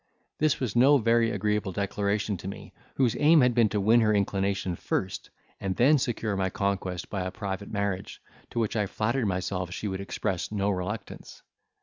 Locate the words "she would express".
9.71-10.51